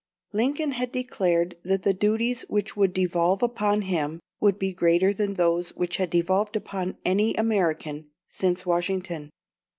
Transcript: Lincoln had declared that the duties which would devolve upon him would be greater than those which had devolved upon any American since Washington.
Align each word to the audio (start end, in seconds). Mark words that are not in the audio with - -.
Lincoln 0.33 0.71
had 0.71 0.91
declared 0.91 1.57
that 1.63 1.83
the 1.83 1.93
duties 1.93 2.41
which 2.49 2.75
would 2.75 2.91
devolve 2.91 3.43
upon 3.43 3.83
him 3.83 4.19
would 4.39 4.57
be 4.57 4.73
greater 4.73 5.13
than 5.13 5.35
those 5.35 5.69
which 5.75 5.97
had 5.97 6.09
devolved 6.09 6.55
upon 6.55 6.97
any 7.05 7.35
American 7.35 8.09
since 8.27 8.65
Washington. 8.65 9.29